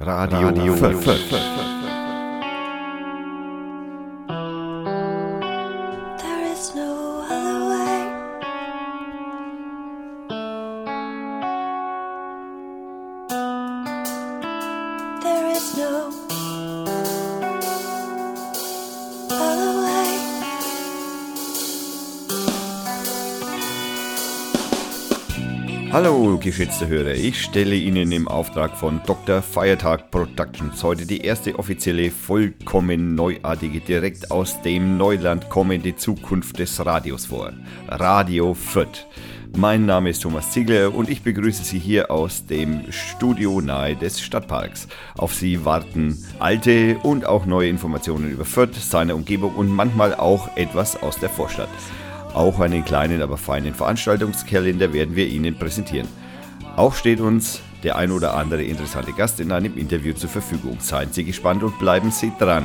Radio, 0.00 0.50
Radio. 0.50 0.74
There 0.74 1.83
Hallo, 26.04 26.36
geschätzte 26.36 26.86
Hörer. 26.86 27.14
Ich 27.14 27.40
stelle 27.40 27.74
Ihnen 27.74 28.12
im 28.12 28.28
Auftrag 28.28 28.76
von 28.76 29.00
Dr. 29.06 29.40
Feiertag 29.40 30.10
Productions 30.10 30.84
heute 30.84 31.06
die 31.06 31.22
erste 31.22 31.58
offizielle, 31.58 32.10
vollkommen 32.10 33.14
neuartige, 33.14 33.80
direkt 33.80 34.30
aus 34.30 34.60
dem 34.60 34.98
Neuland 34.98 35.48
kommende 35.48 35.96
Zukunft 35.96 36.58
des 36.58 36.84
Radios 36.84 37.24
vor. 37.24 37.54
Radio 37.88 38.52
Fürth. 38.52 39.06
Mein 39.56 39.86
Name 39.86 40.10
ist 40.10 40.20
Thomas 40.20 40.50
Ziegler 40.50 40.94
und 40.94 41.08
ich 41.08 41.22
begrüße 41.22 41.64
Sie 41.64 41.78
hier 41.78 42.10
aus 42.10 42.44
dem 42.44 42.92
Studio 42.92 43.62
nahe 43.62 43.96
des 43.96 44.20
Stadtparks. 44.20 44.88
Auf 45.16 45.32
Sie 45.34 45.64
warten 45.64 46.22
alte 46.38 46.98
und 46.98 47.24
auch 47.24 47.46
neue 47.46 47.70
Informationen 47.70 48.30
über 48.30 48.44
Fürth, 48.44 48.74
seine 48.74 49.14
Umgebung 49.14 49.54
und 49.54 49.70
manchmal 49.70 50.14
auch 50.14 50.54
etwas 50.54 51.02
aus 51.02 51.18
der 51.18 51.30
Vorstadt. 51.30 51.70
Auch 52.34 52.58
einen 52.58 52.84
kleinen, 52.84 53.22
aber 53.22 53.36
feinen 53.36 53.74
Veranstaltungskalender 53.74 54.92
werden 54.92 55.14
wir 55.14 55.28
Ihnen 55.28 55.56
präsentieren. 55.56 56.08
Auch 56.76 56.94
steht 56.94 57.20
uns 57.20 57.60
der 57.84 57.96
ein 57.96 58.10
oder 58.10 58.34
andere 58.34 58.64
interessante 58.64 59.12
Gast 59.12 59.38
in 59.38 59.52
einem 59.52 59.78
Interview 59.78 60.14
zur 60.14 60.28
Verfügung. 60.28 60.78
Seien 60.80 61.12
Sie 61.12 61.24
gespannt 61.24 61.62
und 61.62 61.78
bleiben 61.78 62.10
Sie 62.10 62.32
dran. 62.38 62.64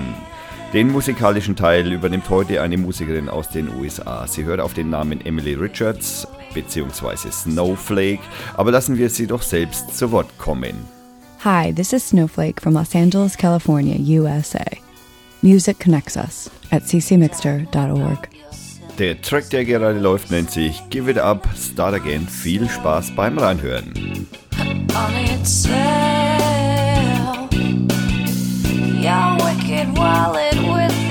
Den 0.73 0.92
musikalischen 0.92 1.56
Teil 1.56 1.92
übernimmt 1.92 2.30
heute 2.30 2.62
eine 2.62 2.78
Musikerin 2.78 3.30
aus 3.30 3.50
den 3.50 3.70
USA. 3.75 4.28
Sie 4.28 4.44
hört 4.44 4.59
auf 4.59 4.73
den 4.73 4.90
Namen 4.90 5.23
Emily 5.25 5.56
Richards 5.56 6.28
bzw. 6.53 7.31
Snowflake, 7.31 8.22
aber 8.56 8.72
lassen 8.72 8.97
wir 8.97 9.09
sie 9.09 9.28
doch 9.28 9.42
selbst 9.42 9.97
zu 9.97 10.12
Wort 10.12 10.36
kommen. 10.38 10.75
Hi, 11.44 11.73
this 11.73 11.94
is 11.94 12.09
Snowflake 12.09 12.62
from 12.62 12.73
Los 12.73 12.95
Angeles, 12.95 13.36
California, 13.36 13.97
USA. 13.97 14.66
Music 15.42 15.80
connects 15.80 16.17
us 16.17 16.50
at 16.72 16.84
ccmixter.org. 16.84 18.39
Der 19.00 19.22
Track, 19.22 19.50
der 19.52 19.64
gerade 19.64 19.97
läuft, 19.97 20.30
nennt 20.30 20.52
sich 20.52 20.83
Give 20.89 21.09
It 21.09 21.17
Up, 21.17 21.47
Start 21.58 21.94
Again. 21.94 22.28
Viel 22.28 22.69
Spaß 22.69 23.16
beim 23.16 23.38
Reinhören. 23.38 23.94
Your 29.02 29.38
wicked 29.38 29.97
wallet 29.97 30.58
with 30.58 31.09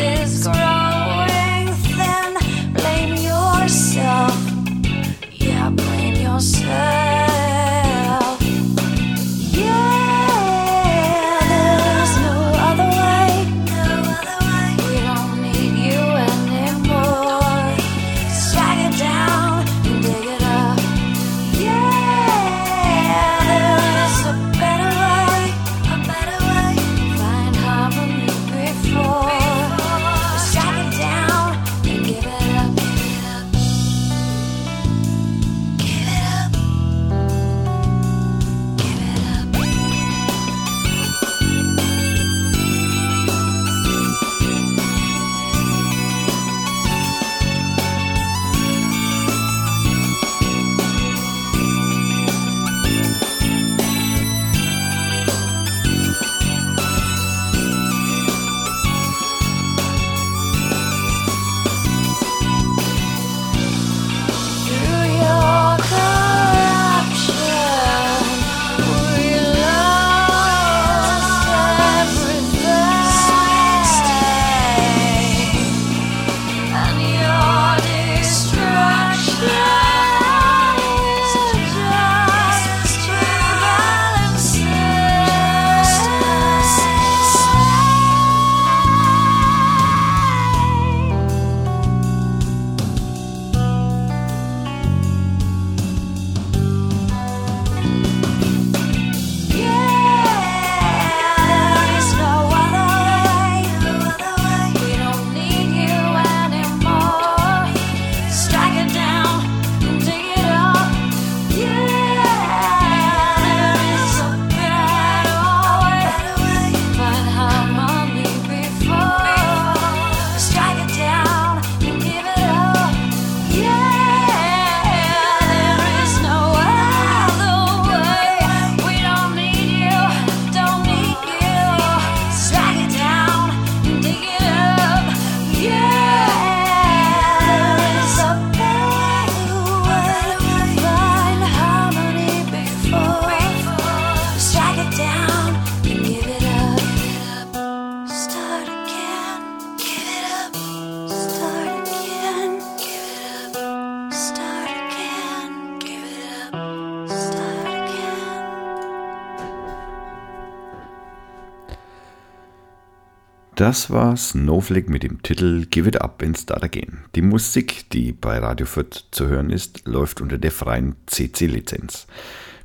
Das 163.59 163.91
war 163.91 164.17
Snowflake 164.17 164.89
mit 164.89 165.03
dem 165.03 165.21
Titel 165.21 165.67
Give 165.69 165.89
It 165.89 166.01
Up 166.01 166.23
and 166.23 166.39
Start 166.39 166.63
Again. 166.63 166.99
Die 167.17 167.23
Musik, 167.23 167.91
die 167.91 168.13
bei 168.13 168.39
Radio 168.39 168.67
Fürth 168.67 169.07
zu 169.11 169.27
hören 169.27 169.51
ist, 169.51 169.85
läuft 169.85 170.21
unter 170.21 170.39
der 170.39 170.53
freien 170.53 170.95
CC-Lizenz. 171.07 172.07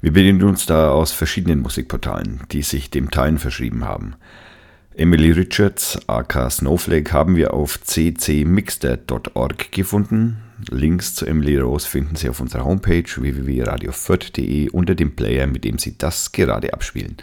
Wir 0.02 0.14
bedienen 0.14 0.44
uns 0.44 0.68
da 0.68 0.92
aus 0.92 1.12
verschiedenen 1.12 1.62
Musikportalen, 1.62 2.42
die 2.52 2.62
sich 2.62 2.92
dem 2.92 3.10
Teilen 3.10 3.40
verschrieben 3.40 3.86
haben. 3.86 4.14
Emily 4.94 5.32
Richards, 5.32 5.98
aka 6.08 6.52
Snowflake, 6.52 7.12
haben 7.12 7.38
wir 7.38 7.56
auf 7.56 7.80
ccmixter.org 7.84 9.72
gefunden. 9.72 10.44
Links 10.70 11.16
zu 11.16 11.26
Emily 11.26 11.58
Rose 11.58 11.88
finden 11.88 12.16
Sie 12.16 12.30
auf 12.30 12.40
unserer 12.40 12.66
Homepage 12.66 13.10
www.radiofürth.de 13.16 14.70
unter 14.70 14.94
dem 14.94 15.16
Player, 15.16 15.48
mit 15.48 15.64
dem 15.64 15.80
Sie 15.80 15.98
das 15.98 16.34
gerade 16.34 16.72
abspielen. 16.72 17.18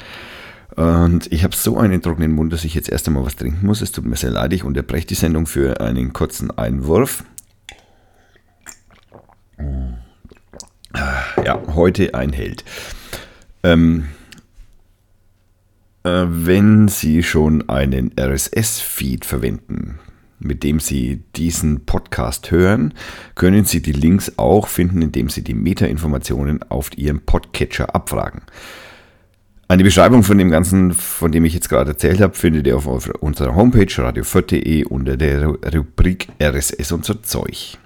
Und 0.77 1.33
ich 1.33 1.45
habe 1.45 1.55
so 1.55 1.79
einen 1.79 2.01
trockenen 2.03 2.33
Mund, 2.33 2.53
dass 2.53 2.65
ich 2.65 2.75
jetzt 2.75 2.89
erst 2.89 3.07
einmal 3.09 3.25
was 3.25 3.37
trinken 3.37 3.67
muss. 3.67 3.81
Es 3.81 3.93
tut 3.93 4.05
mir 4.05 4.17
sehr 4.17 4.31
leid, 4.31 4.53
ich 4.53 4.65
unterbreche 4.65 5.07
die 5.07 5.15
Sendung 5.15 5.47
für 5.47 5.81
einen 5.81 6.13
kurzen 6.13 6.51
Einwurf. 6.57 7.25
Ja, 11.45 11.63
heute 11.75 12.15
ein 12.15 12.33
Held. 12.33 12.65
Ähm, 13.63 14.05
äh, 14.05 14.21
Äh, 16.03 16.25
wenn 16.29 16.89
Sie 16.89 17.23
schon 17.23 17.69
einen 17.69 18.13
RSS-Feed 18.19 19.25
verwenden, 19.25 19.99
mit 20.39 20.63
dem 20.63 20.81
Sie 20.81 21.23
diesen 21.37 21.85
Podcast 21.85 22.51
hören, 22.51 22.95
können 23.35 23.67
Sie 23.67 23.83
die 23.83 23.93
Links 23.93 24.33
auch 24.39 24.67
finden, 24.67 25.03
indem 25.03 25.29
Sie 25.29 25.45
die 25.45 25.53
Meta-Informationen 25.53 26.63
auf 26.71 26.97
Ihrem 26.97 27.21
Podcatcher 27.21 27.95
abfragen. 27.95 28.43
Eine 29.71 29.85
Beschreibung 29.85 30.25
von 30.25 30.37
dem 30.37 30.51
Ganzen, 30.51 30.95
von 30.95 31.31
dem 31.31 31.45
ich 31.45 31.55
jetzt 31.55 31.69
gerade 31.69 31.93
erzählt 31.93 32.21
habe, 32.21 32.35
findet 32.35 32.67
ihr 32.67 32.77
auf 32.77 32.89
unserer 33.21 33.55
Homepage 33.55 33.85
radio4.de 33.85 34.85
unter 34.87 35.17
der 35.17 35.47
Rubrik 35.47 36.27
RSS 36.43 36.91
und 36.91 37.05
so 37.05 37.15
Zeug. 37.15 37.79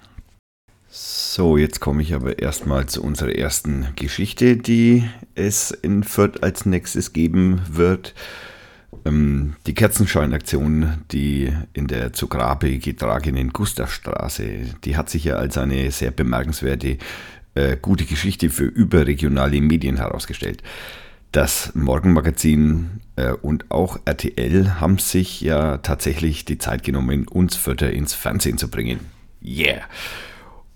So, 0.89 1.57
jetzt 1.57 1.81
komme 1.81 2.01
ich 2.01 2.15
aber 2.15 2.39
erstmal 2.39 2.87
zu 2.87 3.03
unserer 3.03 3.35
ersten 3.35 3.89
Geschichte, 3.95 4.57
die 4.57 5.07
es 5.35 5.69
in 5.69 6.03
Fürth 6.03 6.41
als 6.41 6.65
nächstes 6.65 7.13
geben 7.13 7.61
wird. 7.69 8.15
Ähm, 9.05 9.53
die 9.67 9.75
Kerzenscheinaktion, 9.75 11.03
die 11.11 11.53
in 11.73 11.85
der 11.85 12.13
zu 12.13 12.27
Grabe 12.27 12.79
getragenen 12.79 13.53
Gustavstraße, 13.53 14.73
die 14.83 14.97
hat 14.97 15.11
sich 15.11 15.25
ja 15.25 15.35
als 15.35 15.55
eine 15.59 15.91
sehr 15.91 16.09
bemerkenswerte, 16.09 16.97
äh, 17.53 17.77
gute 17.79 18.05
Geschichte 18.05 18.49
für 18.49 18.65
überregionale 18.65 19.61
Medien 19.61 19.97
herausgestellt. 19.97 20.63
Das 21.35 21.75
Morgenmagazin 21.75 23.01
äh, 23.17 23.31
und 23.33 23.69
auch 23.69 23.99
RTL 24.05 24.79
haben 24.79 24.99
sich 24.99 25.41
ja 25.41 25.79
tatsächlich 25.79 26.45
die 26.45 26.57
Zeit 26.59 26.83
genommen, 26.83 27.27
uns 27.27 27.57
Vierter 27.57 27.91
ins 27.91 28.13
Fernsehen 28.13 28.57
zu 28.57 28.69
bringen. 28.69 29.01
Yeah! 29.43 29.81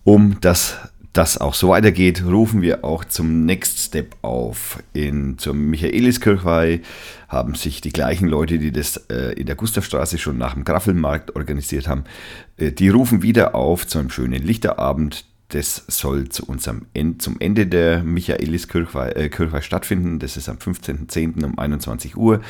Um 0.03 0.41
dass 0.41 0.77
das 1.13 1.38
auch 1.38 1.53
so 1.53 1.69
weitergeht, 1.69 2.25
rufen 2.25 2.61
wir 2.61 2.83
auch 2.83 3.06
zum 3.06 3.45
Next 3.45 3.79
Step 3.79 4.17
auf. 4.21 4.83
In, 4.91 5.38
zur 5.38 5.53
Michaeliskirchweih 5.53 6.81
haben 7.29 7.56
sich 7.56 7.79
die 7.79 7.94
gleichen 7.94 8.27
Leute, 8.27 8.59
die 8.59 8.73
das 8.73 8.97
äh, 9.09 9.31
in 9.39 9.45
der 9.45 9.56
Gustavstraße 9.56 10.17
schon 10.17 10.38
nach 10.38 10.56
dem 10.56 10.65
Graffelmarkt 10.65 11.38
organisiert 11.38 11.88
haben, 11.88 12.03
äh, 12.57 12.73
die 12.73 12.89
rufen 12.89 13.21
wieder 13.21 13.56
auf 13.56 13.88
zu 13.88 13.97
einem 13.97 14.09
schönen 14.09 14.44
Lichterabend, 14.44 15.23
das 15.49 15.83
soll 15.87 16.29
zu 16.29 16.45
unserem 16.45 16.85
End, 16.93 17.21
zum 17.21 17.37
Ende 17.39 17.67
der 17.67 18.03
Michaeliskirchweih 18.03 19.11
äh, 19.11 19.61
stattfinden. 19.61 20.19
Das 20.19 20.37
ist 20.37 20.47
am 20.47 20.57
15.10. 20.57 21.43
um 21.43 21.57
21 21.57 22.15
Uhr. 22.15 22.41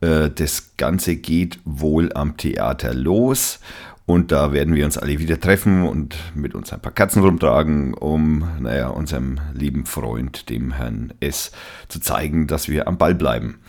Äh, 0.00 0.30
das 0.30 0.76
Ganze 0.76 1.16
geht 1.16 1.58
wohl 1.64 2.12
am 2.12 2.36
Theater 2.36 2.94
los. 2.94 3.60
Und 4.06 4.32
da 4.32 4.52
werden 4.52 4.74
wir 4.74 4.84
uns 4.84 4.98
alle 4.98 5.18
wieder 5.18 5.40
treffen 5.40 5.84
und 5.88 6.16
mit 6.34 6.54
uns 6.54 6.72
ein 6.74 6.80
paar 6.80 6.92
Katzen 6.92 7.22
rumtragen, 7.22 7.94
um, 7.94 8.46
naja, 8.60 8.88
unserem 8.88 9.40
lieben 9.54 9.86
Freund, 9.86 10.50
dem 10.50 10.72
Herrn 10.72 11.14
S., 11.20 11.52
zu 11.88 12.00
zeigen, 12.00 12.46
dass 12.46 12.68
wir 12.68 12.86
am 12.86 12.98
Ball 12.98 13.14
bleiben. 13.14 13.60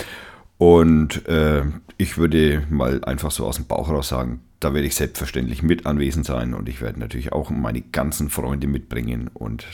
Und 0.58 1.28
äh, 1.28 1.64
ich 1.98 2.18
würde 2.18 2.66
mal 2.70 3.04
einfach 3.04 3.32
so 3.32 3.46
aus 3.46 3.58
dem 3.58 3.66
Bauch 3.66 3.90
raus 3.90 4.10
sagen, 4.10 4.42
da 4.60 4.74
werde 4.74 4.88
ich 4.88 4.96
selbstverständlich 4.96 5.64
mit 5.64 5.86
anwesend 5.86 6.26
sein 6.26 6.54
und 6.54 6.70
ich 6.70 6.82
werde 6.82 7.00
natürlich 7.00 7.34
auch 7.34 7.50
meine 7.50 7.82
ganzen 7.82 8.30
Freunde 8.30 8.68
mitbringen 8.68 9.30
und 9.34 9.68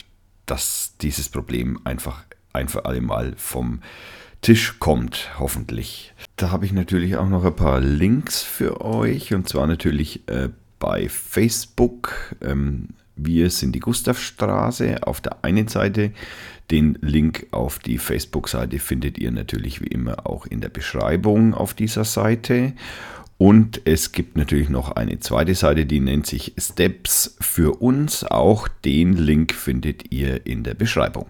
dass 0.46 0.94
dieses 1.00 1.28
Problem 1.28 1.80
einfach 1.84 2.24
ein 2.52 2.68
für 2.68 2.84
alle 2.84 3.00
Mal 3.00 3.34
vom 3.36 3.80
Tisch 4.40 4.80
kommt, 4.80 5.30
hoffentlich. 5.38 6.14
Da 6.36 6.50
habe 6.50 6.66
ich 6.66 6.72
natürlich 6.72 7.16
auch 7.16 7.28
noch 7.28 7.44
ein 7.44 7.54
paar 7.54 7.80
Links 7.80 8.42
für 8.42 8.80
euch 8.80 9.32
und 9.32 9.48
zwar 9.48 9.68
natürlich 9.68 10.28
äh, 10.28 10.48
bei 10.80 11.08
Facebook. 11.08 12.34
Ähm, 12.40 12.88
wir 13.16 13.50
sind 13.50 13.72
die 13.74 13.80
Gustavstraße 13.80 15.06
auf 15.06 15.20
der 15.20 15.44
einen 15.44 15.68
Seite. 15.68 16.12
Den 16.70 16.98
Link 17.02 17.46
auf 17.50 17.78
die 17.78 17.98
Facebook-Seite 17.98 18.78
findet 18.78 19.18
ihr 19.18 19.30
natürlich 19.30 19.80
wie 19.82 19.88
immer 19.88 20.26
auch 20.26 20.46
in 20.46 20.60
der 20.60 20.70
Beschreibung 20.70 21.54
auf 21.54 21.74
dieser 21.74 22.04
Seite. 22.04 22.72
Und 23.38 23.82
es 23.86 24.12
gibt 24.12 24.36
natürlich 24.36 24.68
noch 24.68 24.92
eine 24.92 25.18
zweite 25.18 25.54
Seite, 25.54 25.84
die 25.84 26.00
nennt 26.00 26.26
sich 26.26 26.54
Steps 26.56 27.36
für 27.40 27.82
uns. 27.82 28.24
Auch 28.24 28.68
den 28.68 29.16
Link 29.16 29.52
findet 29.52 30.12
ihr 30.12 30.46
in 30.46 30.62
der 30.62 30.74
Beschreibung. 30.74 31.26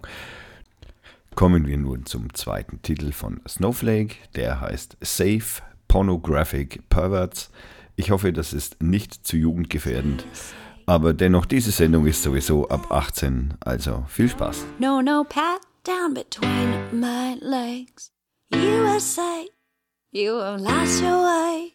Kommen 1.35 1.65
wir 1.65 1.77
nun 1.77 2.05
zum 2.05 2.33
zweiten 2.35 2.81
Titel 2.83 3.11
von 3.11 3.41
Snowflake. 3.47 4.15
Der 4.35 4.61
heißt 4.61 4.97
Safe 5.01 5.63
Pornographic 5.87 6.87
Perverts. 6.89 7.49
Ich 7.95 8.11
hoffe, 8.11 8.31
das 8.31 8.53
ist 8.53 8.81
nicht 8.81 9.25
zu 9.25 9.35
jugendgefährdend. 9.37 10.25
Aber 10.85 11.13
dennoch, 11.13 11.45
diese 11.45 11.71
Sendung 11.71 12.05
ist 12.05 12.23
sowieso 12.23 12.67
ab 12.69 12.91
18. 12.91 13.55
Also 13.61 14.03
viel 14.07 14.29
Spaß. 14.29 14.65
No, 14.79 15.01
no, 15.01 15.23
pat 15.23 15.61
down 15.83 16.13
between 16.13 16.99
my 16.99 17.35
legs. 17.41 18.11
USA, 18.53 19.45
you 20.11 20.39
have 20.39 20.61
lost 20.61 21.01
your 21.01 21.21
way. 21.23 21.73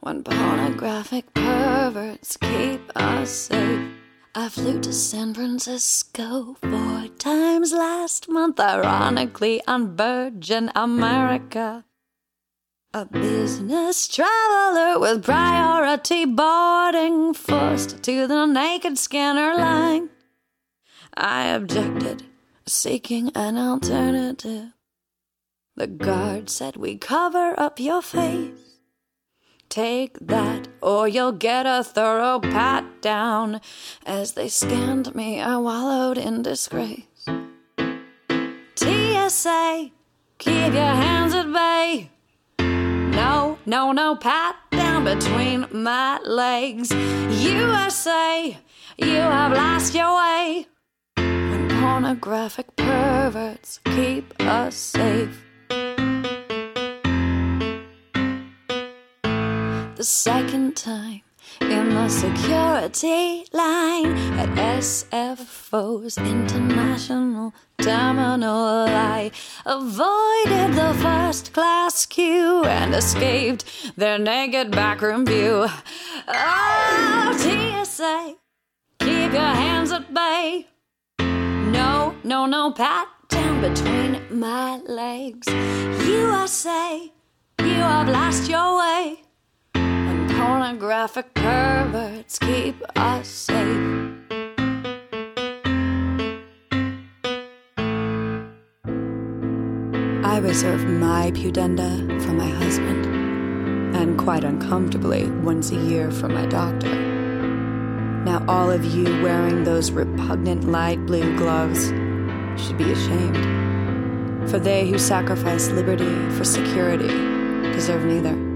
when 0.00 0.22
pornographic 0.22 1.32
perverts 1.34 2.36
keep 2.38 2.80
us 2.96 3.30
safe. 3.30 3.90
I 4.34 4.48
flew 4.48 4.80
to 4.80 4.92
San 4.92 5.34
Francisco 5.34 6.56
four 6.62 7.08
times 7.18 7.72
last 7.72 8.28
month, 8.28 8.60
ironically 8.60 9.60
on 9.66 9.96
Virgin 9.96 10.70
America. 10.74 11.84
A 12.92 13.04
business 13.04 14.08
traveler 14.08 14.98
with 14.98 15.22
priority 15.22 16.24
boarding 16.24 17.34
forced 17.34 18.02
to 18.02 18.26
the 18.26 18.46
naked 18.46 18.98
scanner 18.98 19.54
line. 19.54 20.08
I 21.16 21.46
objected, 21.50 22.24
seeking 22.66 23.30
an 23.36 23.56
alternative. 23.56 24.72
The 25.76 25.86
guard 25.86 26.50
said 26.50 26.74
we 26.74 26.98
cover 26.98 27.54
up 27.56 27.78
your 27.78 28.02
face. 28.02 28.74
Take 29.68 30.18
that, 30.18 30.66
or 30.82 31.06
you'll 31.06 31.30
get 31.30 31.66
a 31.66 31.84
thorough 31.84 32.40
pat 32.40 33.00
down. 33.00 33.60
As 34.04 34.32
they 34.32 34.48
scanned 34.48 35.14
me, 35.14 35.40
I 35.40 35.58
wallowed 35.58 36.18
in 36.18 36.42
disgrace. 36.42 37.06
TSA, 38.74 39.90
keep 40.38 40.72
your 40.72 40.94
hands 41.04 41.34
at 41.34 41.52
bay. 41.52 42.10
No, 43.70 43.92
no, 43.92 44.16
pat 44.16 44.56
down 44.72 45.04
between 45.04 45.64
my 45.70 46.18
legs. 46.24 46.90
USA, 46.90 48.58
you 48.98 49.14
have 49.14 49.52
lost 49.52 49.94
your 49.94 50.12
way. 50.16 50.66
When 51.14 51.68
pornographic 51.80 52.74
perverts 52.74 53.78
keep 53.84 54.34
us 54.40 54.74
safe. 54.74 55.44
the 59.94 60.02
second 60.02 60.76
time 60.76 61.20
in 61.60 61.90
the 61.90 62.08
security 62.08 63.44
line 63.52 64.16
at 64.38 64.48
SFO's 64.80 66.18
International 66.18 67.52
Terminal. 67.78 68.86
I 68.88 69.30
avoided 69.66 70.74
the 70.74 70.94
first 71.00 71.52
class 71.52 72.06
queue 72.06 72.64
and 72.64 72.94
escaped 72.94 73.64
their 73.96 74.18
naked 74.18 74.70
backroom 74.70 75.26
view. 75.26 75.66
Oh, 76.28 77.36
TSA, 77.36 78.34
keep 78.98 79.32
your 79.32 79.54
hands 79.64 79.92
at 79.92 80.12
bay. 80.12 80.66
No, 81.18 82.14
no, 82.24 82.46
no, 82.46 82.72
pat 82.72 83.08
down 83.28 83.60
between 83.60 84.20
my 84.30 84.78
legs. 84.86 85.46
USA, 85.48 87.10
you 87.60 87.74
have 87.74 88.08
lost 88.08 88.48
your 88.48 88.78
way 88.78 89.22
pornographic 90.40 91.34
perverts 91.34 92.38
keep 92.38 92.74
us 92.96 93.28
safe. 93.28 94.16
I 100.24 100.38
reserve 100.38 100.86
my 100.86 101.30
pudenda 101.32 101.90
for 102.22 102.32
my 102.32 102.48
husband, 102.48 103.04
and 103.94 104.18
quite 104.18 104.44
uncomfortably 104.44 105.28
once 105.42 105.72
a 105.72 105.76
year 105.76 106.10
for 106.10 106.28
my 106.28 106.46
doctor. 106.46 106.94
Now, 108.24 108.42
all 108.48 108.70
of 108.70 108.82
you 108.82 109.22
wearing 109.22 109.64
those 109.64 109.90
repugnant 109.90 110.64
light 110.64 111.04
blue 111.04 111.36
gloves 111.36 111.88
should 112.56 112.78
be 112.78 112.90
ashamed, 112.90 114.48
for 114.48 114.58
they 114.58 114.88
who 114.88 114.96
sacrifice 114.96 115.68
liberty 115.68 116.30
for 116.30 116.44
security 116.44 117.08
deserve 117.74 118.06
neither. 118.06 118.49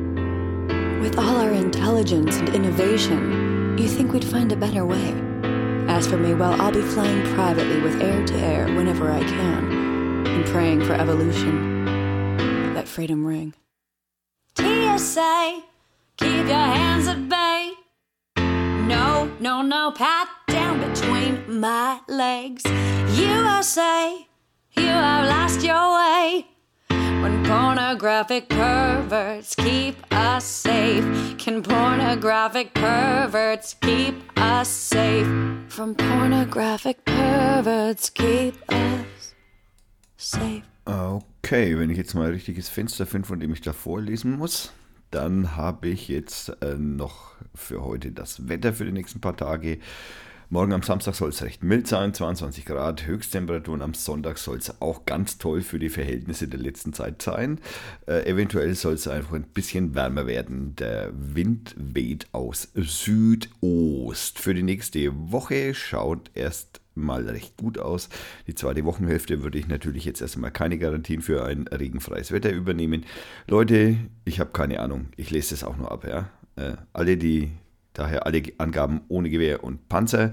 With 1.04 1.18
all 1.18 1.37
our 1.37 1.52
intelligence 1.52 2.38
and 2.38 2.49
innovation, 2.49 3.76
you 3.76 3.87
think 3.88 4.14
we'd 4.14 4.25
find 4.25 4.50
a 4.52 4.56
better 4.56 4.87
way. 4.87 5.12
As 5.87 6.06
for 6.06 6.16
me, 6.16 6.32
well, 6.32 6.58
I'll 6.58 6.73
be 6.73 6.80
flying 6.80 7.23
privately 7.34 7.82
with 7.82 8.00
air 8.00 8.25
to 8.25 8.34
air 8.34 8.64
whenever 8.68 9.12
I 9.12 9.20
can, 9.20 10.26
and 10.26 10.46
praying 10.46 10.82
for 10.82 10.94
evolution. 10.94 12.73
Let 12.75 12.88
freedom 12.88 13.26
ring. 13.26 13.52
TSA, 14.56 15.64
keep 16.16 16.46
your 16.46 16.68
hands 16.78 17.06
at 17.06 17.28
bay. 17.28 17.75
No, 18.38 19.30
no, 19.38 19.61
no, 19.61 19.90
pat 19.90 20.26
down 20.49 20.80
between 20.88 21.61
my 21.61 22.00
legs. 22.08 22.62
USA, 23.18 24.26
you 24.75 24.87
have 24.87 25.28
lost 25.28 25.62
your 25.62 25.99
way 25.99 26.46
when 27.25 27.43
pornographic 27.45 28.49
perverts 28.50 29.54
keep 29.54 29.97
us 30.12 30.45
safe? 30.45 31.04
Can 31.38 31.62
pornographic 31.62 32.75
perverts 32.75 33.75
keep 33.81 34.14
us 34.37 34.69
safe? 34.69 35.26
From 35.69 35.95
pornographic 35.95 37.02
perverts 37.07 38.11
keep 38.11 38.54
us 38.71 39.35
safe. 40.19 40.62
Okay, 40.87 41.78
wenn 41.78 41.88
ich 41.88 41.97
jetzt 41.97 42.14
mal 42.14 42.26
ein 42.26 42.33
richtiges 42.33 42.69
Fenster 42.69 43.07
finde, 43.07 43.26
von 43.26 43.40
dem 43.40 43.54
ich 43.54 43.62
da 43.62 43.73
vorlesen 43.73 44.37
muss, 44.37 44.73
dann 45.11 45.57
habe 45.57 45.88
ich 45.88 46.09
jetzt 46.09 46.50
äh, 46.61 46.75
noch 46.76 47.37
für 47.54 47.83
heute 47.83 48.12
das 48.12 48.49
Wetter 48.49 48.75
für 48.75 48.85
die 48.85 48.93
nächsten 48.93 49.23
paar 49.23 49.37
Tage. 49.37 49.78
Morgen 50.51 50.75
am 50.75 50.83
Samstag 50.83 51.15
soll 51.15 51.31
es 51.31 51.43
recht 51.43 51.63
mild 51.63 51.87
sein, 51.89 52.13
22 52.13 52.67
Grad 52.67 53.07
Höchsttemperaturen. 53.07 53.81
Am 53.81 53.95
Sonntag 53.95 54.37
soll 54.37 54.59
es 54.59 54.81
auch 54.83 55.07
ganz 55.07 55.39
toll 55.39 55.63
für 55.63 55.79
die 55.79 55.89
Verhältnisse 55.89 56.49
der 56.49 56.61
letzten 56.61 56.93
Zeit 56.93 57.23
sein. 57.23 57.61
Äh, 58.07 58.31
eventuell 58.31 58.75
soll 58.75 58.95
es 58.95 59.09
einfach 59.09 59.33
ein 59.33 59.45
bisschen 59.45 59.95
wärmer 59.95 60.27
werden. 60.27 60.77
Der 60.77 61.11
Wind 61.15 61.75
weht 61.79 62.27
aus 62.33 62.69
Südost. 62.75 64.39
Für 64.39 64.55
die 64.55 64.63
nächste 64.63 65.11
Woche 65.33 65.75
schaut 65.75 66.31
erst 66.35 66.83
mal 66.95 67.27
recht 67.27 67.57
gut 67.57 67.79
aus. 67.79 68.11
Die 68.47 68.55
zweite 68.55 68.85
Wochenhälfte 68.85 69.43
würde 69.43 69.59
ich 69.59 69.67
natürlich 69.67 70.05
jetzt 70.05 70.21
erstmal 70.21 70.51
keine 70.51 70.79
Garantien 70.79 71.23
für 71.23 71.45
ein 71.45 71.67
regenfreies 71.69 72.33
Wetter 72.33 72.53
übernehmen. 72.53 73.07
Leute, 73.49 73.97
ich 74.27 74.41
habe 74.41 74.51
keine 74.51 74.81
Ahnung. 74.81 75.07
Ich 75.17 75.31
lese 75.31 75.55
das 75.55 75.65
auch 75.65 75.77
nur 75.77 75.91
ab. 75.91 76.05
Ja? 76.07 76.29
Äh, 76.57 76.77
alle, 76.93 77.17
die 77.17 77.51
Daher 77.95 78.27
alle 78.27 78.43
Angaben 78.59 79.01
ohne 79.09 79.31
Gewehr 79.31 79.65
und 79.65 79.89
Panzer. 79.89 80.33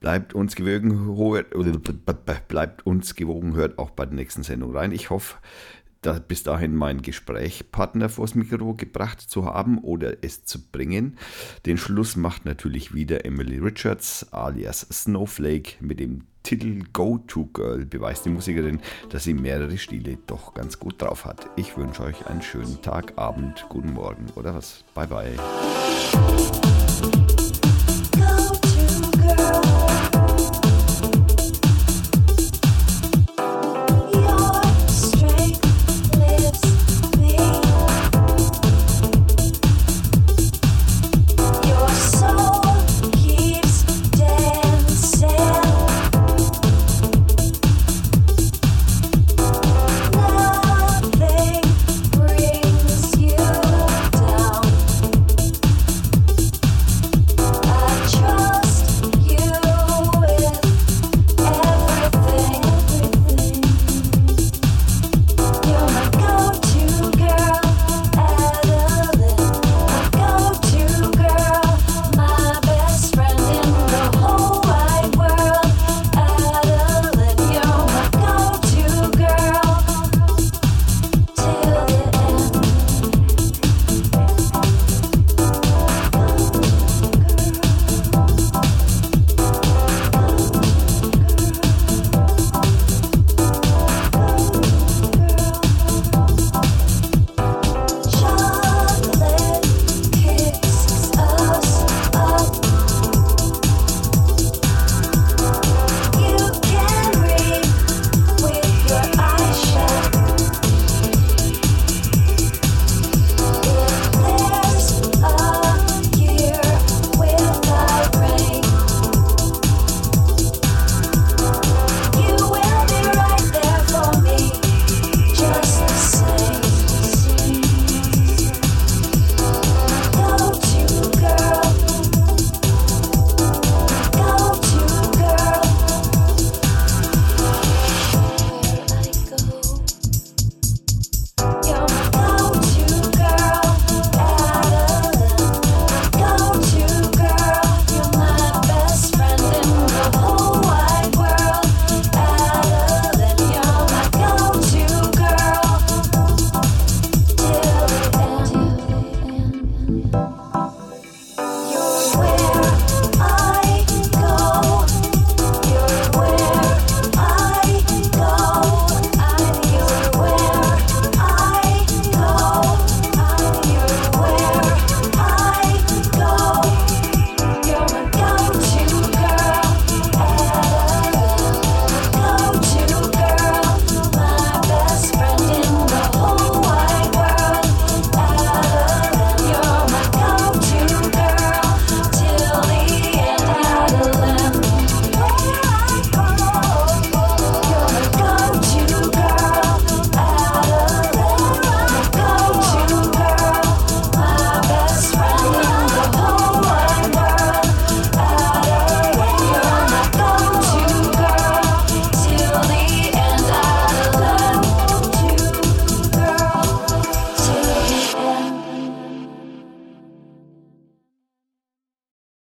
Bleibt 0.00 0.34
uns 0.34 0.56
gewogen, 0.56 1.16
bleibt 2.48 2.86
uns 2.86 3.14
gewogen, 3.14 3.54
hört 3.54 3.78
auch 3.78 3.90
bei 3.90 4.04
der 4.04 4.14
nächsten 4.14 4.42
Sendung 4.42 4.74
rein. 4.74 4.90
Ich 4.90 5.10
hoffe, 5.10 5.36
da 6.00 6.18
bis 6.18 6.42
dahin 6.42 6.74
meinen 6.74 7.02
Gesprächspartner 7.02 8.08
vors 8.08 8.34
Mikro 8.34 8.74
gebracht 8.74 9.20
zu 9.20 9.44
haben 9.46 9.78
oder 9.78 10.16
es 10.22 10.44
zu 10.44 10.60
bringen. 10.60 11.16
Den 11.64 11.78
Schluss 11.78 12.16
macht 12.16 12.44
natürlich 12.44 12.92
wieder 12.92 13.24
Emily 13.24 13.58
Richards 13.58 14.32
alias 14.32 14.80
Snowflake 14.90 15.74
mit 15.78 16.00
dem 16.00 16.22
Titel 16.42 16.82
Go 16.92 17.18
To 17.28 17.46
Girl 17.52 17.86
beweist 17.86 18.24
die 18.24 18.30
Musikerin, 18.30 18.80
dass 19.10 19.22
sie 19.22 19.34
mehrere 19.34 19.78
Stile 19.78 20.18
doch 20.26 20.54
ganz 20.54 20.80
gut 20.80 21.00
drauf 21.00 21.24
hat. 21.24 21.48
Ich 21.54 21.76
wünsche 21.76 22.02
euch 22.02 22.26
einen 22.26 22.42
schönen 22.42 22.82
Tag, 22.82 23.16
Abend, 23.16 23.64
guten 23.68 23.92
Morgen 23.92 24.26
oder 24.34 24.54
was. 24.54 24.82
Bye 24.94 25.06
bye. 25.06 26.81